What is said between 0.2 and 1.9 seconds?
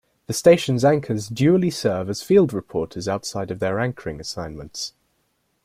The station's anchors dually